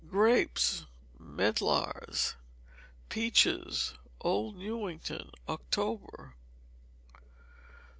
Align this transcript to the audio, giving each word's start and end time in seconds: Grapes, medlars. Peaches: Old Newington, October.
Grapes, 0.09 0.87
medlars. 1.19 2.33
Peaches: 3.07 3.93
Old 4.23 4.55
Newington, 4.57 5.29
October. 5.47 6.33